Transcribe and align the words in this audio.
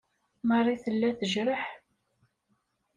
Marie 0.47 0.75
tella 0.83 1.09
tejreḥ. 1.19 1.63